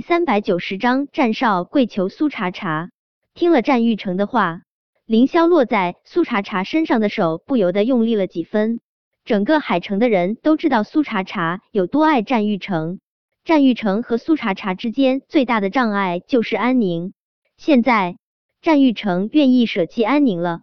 [0.00, 2.90] 三百九十章，战少跪求苏茶茶。
[3.34, 4.62] 听了战玉成的话，
[5.06, 8.80] 凌霄落在苏茶茶身上的手不由得用力了几分。
[9.24, 13.00] 整个海城的人都知道苏茶茶有多爱战玉成。
[13.44, 17.12] 战玉成和苏茶茶之间最大的障碍就是安宁。
[17.56, 18.16] 现在
[18.62, 20.60] 战玉成愿意舍弃安宁了，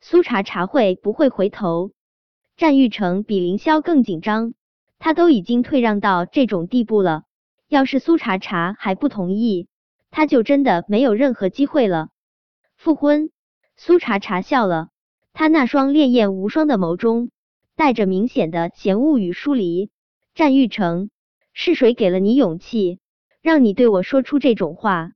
[0.00, 1.90] 苏茶茶会不会回头？
[2.56, 4.54] 战玉成比凌霄更紧张，
[4.98, 7.24] 他都已经退让到这种地步了。
[7.70, 9.68] 要是苏茶茶还不同意，
[10.10, 12.08] 他就真的没有任何机会了。
[12.76, 13.30] 复婚，
[13.76, 14.88] 苏茶茶笑了，
[15.32, 17.30] 他那双潋滟无双的眸中
[17.76, 19.88] 带着明显的嫌恶与疏离。
[20.34, 21.10] 战玉成，
[21.52, 22.98] 是谁给了你勇气，
[23.40, 25.12] 让你对我说出这种话？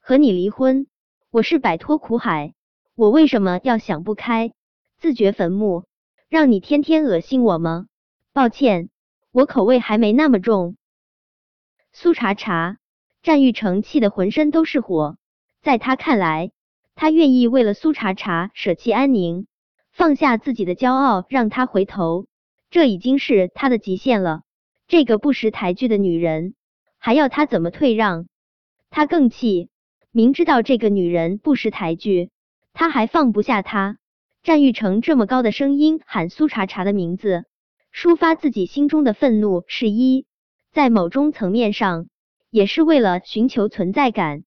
[0.00, 0.88] 和你离婚，
[1.30, 2.54] 我是摆脱苦海，
[2.96, 4.52] 我为什么要想不开，
[4.98, 5.84] 自掘坟墓，
[6.28, 7.86] 让你天天恶心我吗？
[8.32, 8.90] 抱歉，
[9.30, 10.76] 我口味还没那么重。
[11.96, 12.78] 苏茶茶，
[13.22, 15.16] 战玉成气得浑身都是火。
[15.62, 16.50] 在他看来，
[16.96, 19.46] 他愿意为了苏茶茶舍弃安宁，
[19.92, 22.26] 放下自己的骄傲，让他回头，
[22.68, 24.42] 这已经是他的极限了。
[24.88, 26.56] 这个不识抬举的女人，
[26.98, 28.26] 还要他怎么退让？
[28.90, 29.68] 他更气，
[30.10, 32.30] 明知道这个女人不识抬举，
[32.72, 33.98] 他还放不下她。
[34.42, 37.44] 战玉成这么高的声音喊苏茶茶的名字，
[37.94, 40.26] 抒发自己心中的愤怒是一。
[40.74, 42.08] 在某种层面上，
[42.50, 44.42] 也是为了寻求存在感，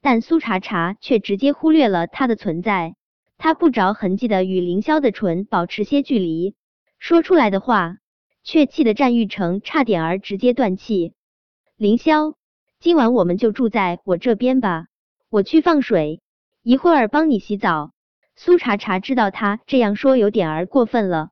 [0.00, 2.94] 但苏茶茶却直接忽略了他的存在。
[3.36, 6.54] 他不着痕迹的与凌霄的唇保持些距离，
[7.00, 7.96] 说出来的话
[8.44, 11.14] 却气得战玉成差点儿直接断气。
[11.76, 12.36] 凌霄，
[12.78, 14.86] 今晚我们就住在我这边吧，
[15.30, 16.22] 我去放水，
[16.62, 17.90] 一会儿帮你洗澡。
[18.36, 21.30] 苏茶茶知道他这样说有点儿过分了，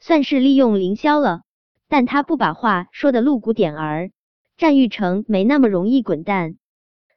[0.00, 1.42] 算是利用凌霄了。
[1.88, 4.10] 但他不把话说的露骨点儿，
[4.56, 6.56] 战玉成没那么容易滚蛋。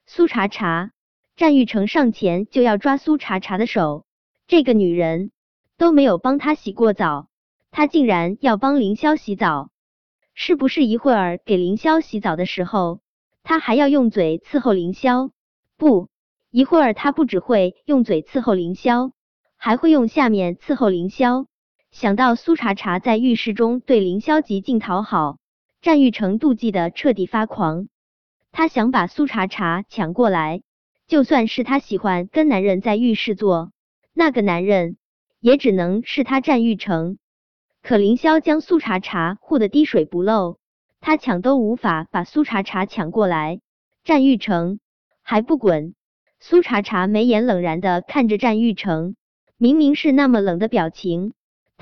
[0.05, 0.91] 苏茶茶，
[1.36, 4.05] 战玉成上前就要抓苏茶茶的手，
[4.47, 5.31] 这个女人
[5.78, 7.28] 都没有帮他洗过澡，
[7.69, 9.72] 他竟然要帮凌霄洗澡，
[10.34, 13.01] 是不是一会儿给凌霄洗澡的时候，
[13.44, 15.31] 他还要用嘴伺候凌霄？
[15.78, 16.09] 不，
[16.50, 19.12] 一会儿他不只会用嘴伺候凌霄，
[19.57, 21.47] 还会用下面伺候凌霄。
[21.91, 25.38] 想到苏茶茶在浴室中对凌霄极尽讨好，
[25.81, 27.90] 战玉成妒忌的彻底发狂。
[28.53, 30.62] 他想把苏茶茶抢过来，
[31.06, 33.72] 就算是他喜欢跟男人在浴室做，
[34.13, 34.96] 那个男人
[35.41, 37.18] 也只能是他战玉成。
[37.84, 40.58] 可凌霄将苏茶茶护得滴水不漏，
[41.02, 43.59] 他抢都无法把苏茶茶抢过来。
[44.06, 44.79] 战玉成
[45.22, 45.94] 还不滚！
[46.40, 49.16] 苏茶茶眉眼冷然的看着战玉成，
[49.58, 51.34] 明明是那么冷的表情。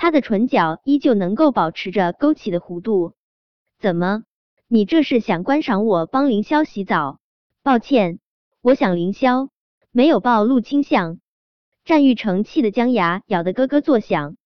[0.02, 3.16] 他的唇角依旧能够保持着勾起的弧度。
[3.80, 4.24] 怎么，
[4.70, 7.20] 你这是想观赏我帮凌霄洗澡？
[7.64, 8.20] 抱歉，
[8.62, 9.50] 我想凌霄
[9.92, 11.20] 没有暴露倾向。
[11.84, 14.38] 战玉成气得将牙咬得咯咯作响。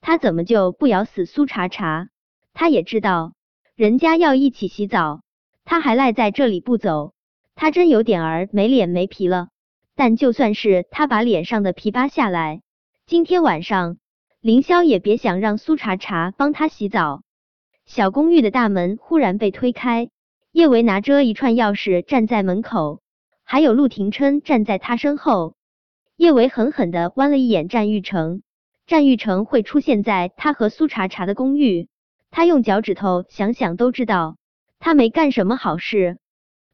[0.00, 2.08] 他怎么就不咬死苏茶茶？
[2.52, 3.32] 他也知道
[3.74, 5.22] 人家要一起洗澡，
[5.64, 7.12] 他还赖在这里不走，
[7.56, 9.48] 他真有点儿没脸没皮了。
[9.96, 12.62] 但就算是他把脸上的皮扒下来，
[13.04, 13.96] 今天晚上。
[14.42, 17.20] 凌霄也别想让苏茶茶帮他洗澡。
[17.84, 20.08] 小公寓的大门忽然被推开，
[20.50, 23.02] 叶维拿着一串钥匙站在门口，
[23.44, 25.56] 还有陆廷琛站在他身后。
[26.16, 28.40] 叶维狠狠的剜了一眼战玉成，
[28.86, 31.88] 战玉成会出现在他和苏茶茶的公寓，
[32.30, 34.38] 他用脚趾头想想都知道，
[34.78, 36.16] 他没干什么好事。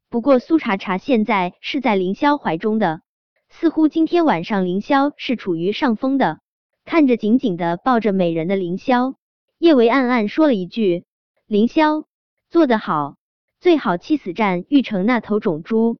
[0.08, 3.00] 不过苏茶茶现在是在凌霄怀中的，
[3.48, 6.38] 似乎今天晚上凌霄是处于上风的。
[6.86, 9.16] 看着紧紧的抱着美人的凌霄，
[9.58, 11.04] 叶维暗暗说了一句
[11.46, 12.04] ：“凌霄
[12.48, 13.16] 做得好，
[13.58, 15.98] 最好气死战玉成那头种猪。”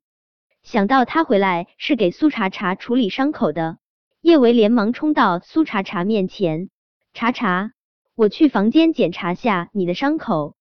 [0.63, 3.79] 想到他回来是给苏茶茶处理伤口的，
[4.21, 6.71] 叶维连忙冲到苏茶茶面前
[7.13, 7.73] ：“茶茶，
[8.15, 10.55] 我去房间检查下你的伤口。”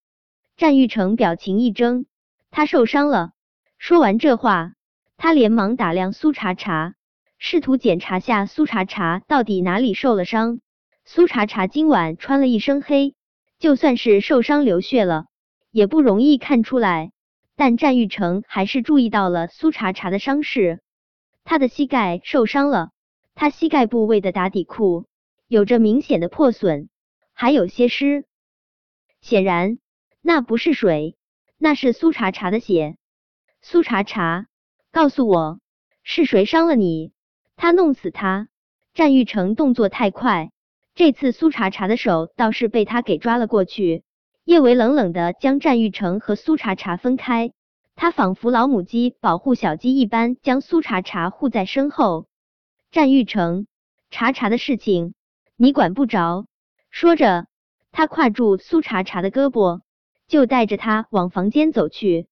[0.57, 2.07] 战玉成表情一怔，
[2.49, 3.33] 他受伤了。
[3.77, 4.73] 说完这话，
[5.17, 6.95] 他连忙打量苏茶茶。
[7.37, 10.59] 试图检查下苏茶茶到底哪里受了伤。
[11.03, 13.13] 苏茶茶今晚穿了一身黑，
[13.59, 15.27] 就算是受伤流血了，
[15.71, 17.11] 也不容易看出来。
[17.55, 20.81] 但战玉成还是注意到了苏茶茶的伤势，
[21.43, 22.89] 他的膝盖受伤了，
[23.33, 25.05] 他膝盖部位的打底裤
[25.47, 26.89] 有着明显的破损，
[27.33, 28.25] 还有些湿。
[29.21, 29.77] 显然，
[30.21, 31.15] 那不是水，
[31.57, 32.97] 那是苏茶茶的血。
[33.61, 34.47] 苏茶茶，
[34.91, 35.59] 告诉我，
[36.03, 37.13] 是谁伤了你？
[37.55, 38.47] 他弄死他，
[38.93, 40.51] 战玉成动作太快，
[40.93, 44.03] 这次苏茶茶的手倒是被他给抓了过去。
[44.43, 47.51] 叶维冷冷的将战玉成和苏茶茶分开，
[47.95, 52.27] 他仿佛老母鸡保护小鸡一般，将苏茶茶护在身后。
[52.91, 53.65] 战玉成，
[54.11, 55.15] 茶茶的事情
[55.57, 56.45] 你管不着。
[56.91, 57.47] 说着，
[57.91, 59.81] 他挎住苏茶茶的胳膊，
[60.27, 62.27] 就带着他往房间走去。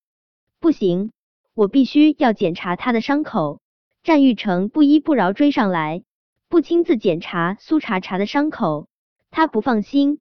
[0.59, 1.11] 不行，
[1.55, 3.59] 我必须要检查他的伤口。
[4.03, 6.03] 战玉成不依不饶追上来，
[6.49, 8.89] 不亲自检查苏茶茶的伤口，
[9.31, 10.19] 他不放心。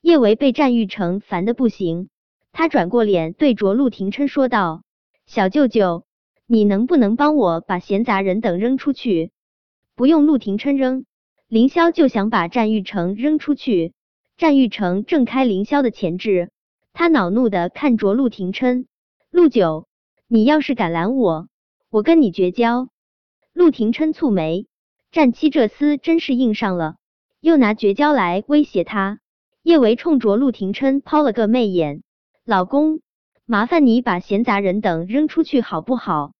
[0.00, 2.08] 叶维被战玉成烦的不行，
[2.50, 4.82] 他转过脸对着陆廷琛说道
[5.24, 6.04] ：“小舅舅，
[6.48, 9.30] 你能不能帮我把闲杂人等扔出去？”
[9.94, 11.04] 不用陆廷琛扔，
[11.46, 13.94] 凌霄就想把战玉成扔出去。
[14.36, 16.50] 战玉成挣开凌霄的钳制，
[16.92, 18.88] 他恼怒的看着陆廷琛
[19.30, 19.86] ：“陆九，
[20.26, 21.46] 你要是敢拦我，
[21.88, 22.88] 我跟你绝交。”
[23.52, 24.66] 陆廷琛蹙眉，
[25.10, 26.96] 战七这厮真是硬上了，
[27.40, 29.20] 又拿绝交来威胁他。
[29.62, 32.02] 叶维冲着陆廷琛抛了个媚眼
[32.44, 33.00] ：“老公，
[33.44, 36.32] 麻烦你把闲杂人等扔出去好不好？”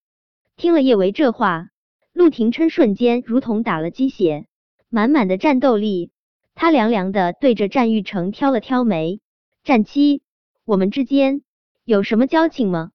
[0.57, 1.69] 听了叶维这话，
[2.11, 4.47] 陆廷琛瞬间如同打了鸡血，
[4.89, 6.11] 满满的战斗力。
[6.55, 9.21] 他凉凉的对着战玉成挑了挑眉
[9.63, 10.21] ：“战七，
[10.65, 11.41] 我们之间
[11.85, 12.91] 有什么交情吗？”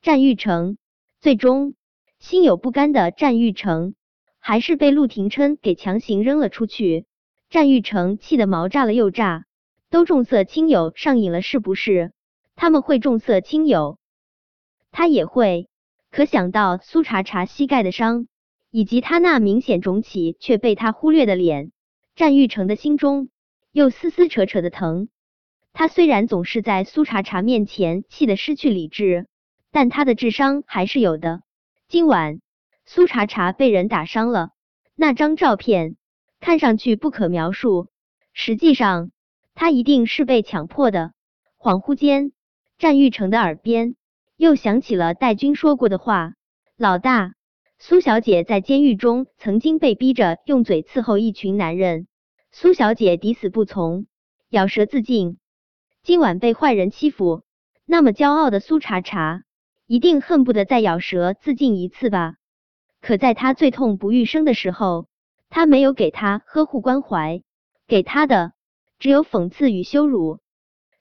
[0.00, 0.78] 战玉成
[1.20, 1.74] 最终
[2.18, 3.94] 心有不甘的战玉成，
[4.38, 7.06] 还是被陆廷琛给强行扔了出去。
[7.50, 9.44] 战玉成气得毛炸了又炸。
[9.90, 12.12] 都重色轻友上瘾了是不是？
[12.56, 13.98] 他们会重色轻友，
[14.90, 15.70] 他也会。
[16.10, 18.26] 可想到苏茶茶膝盖的伤，
[18.70, 21.72] 以及他那明显肿起却被他忽略的脸，
[22.16, 23.30] 战玉成的心中
[23.72, 25.08] 又丝丝扯扯的疼。
[25.72, 29.26] 他虽然总是在苏茶茶面前气得失去理智，
[29.70, 31.40] 但他的智商还是有的。
[31.90, 32.42] 今晚
[32.84, 34.50] 苏茶茶被人打伤了，
[34.94, 35.96] 那张照片
[36.38, 37.88] 看上去不可描述，
[38.34, 39.10] 实际上。
[39.54, 41.14] 他一定是被强迫的。
[41.58, 42.32] 恍惚间，
[42.76, 43.96] 战玉成的耳边
[44.36, 46.34] 又响起了戴军说过的话
[46.76, 47.32] ：“老大，
[47.78, 52.06] 苏小姐在监狱中曾经被逼着用嘴伺候一群男人，
[52.52, 54.06] 苏小姐抵死不从，
[54.50, 55.38] 咬舌自尽。
[56.02, 57.44] 今晚被坏人欺负，
[57.86, 59.42] 那么骄傲的苏茶茶
[59.88, 62.36] 一定恨不得再咬舌自尽一次吧？
[63.00, 65.08] 可在他最痛不欲生的时候，
[65.48, 67.42] 他没有给他呵护关怀，
[67.88, 68.52] 给他的。”
[68.98, 70.40] 只有讽刺与羞辱，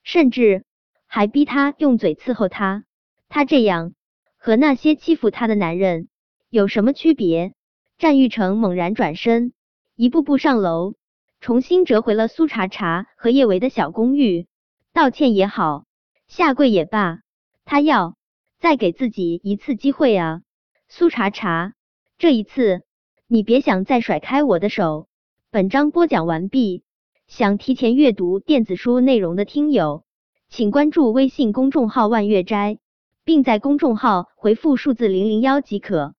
[0.04, 0.66] 甚至
[1.08, 2.86] 还逼他用嘴伺候他。
[3.28, 3.94] 他这样
[4.38, 6.08] 和那些欺负他的男人
[6.50, 7.54] 有什么区别？
[7.98, 9.52] 战玉成猛然转身，
[9.96, 10.94] 一步步上楼，
[11.42, 14.46] 重新折回了苏茶茶和叶维的小公寓。
[14.94, 15.86] 道歉也好，
[16.28, 17.22] 下跪也罢，
[17.66, 18.17] 他要
[18.60, 20.42] 再给自己一次机会啊！
[20.90, 21.74] 苏茶茶，
[22.18, 22.82] 这一次
[23.28, 25.08] 你别想再甩开我的手。
[25.52, 26.84] 本章播讲完毕。
[27.28, 30.06] 想提前阅读电子书内容的听友，
[30.50, 32.80] 请关注微信公众号“万月斋”，
[33.26, 36.16] 并在公众号回复数字零零幺即可。